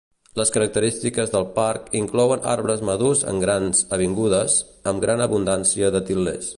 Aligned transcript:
Les 0.39 0.51
característiques 0.53 1.33
del 1.33 1.45
parc, 1.57 1.91
inclouen 1.99 2.49
arbres 2.55 2.83
madurs 2.91 3.23
en 3.33 3.45
grans 3.47 3.85
avingudes, 3.99 4.59
amb 4.93 5.07
gran 5.09 5.27
abundància 5.29 5.97
de 5.97 6.07
til·lers. 6.11 6.49